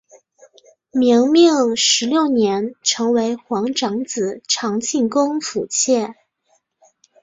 [0.93, 6.15] 明命十六年成为皇长子长庆公府妾。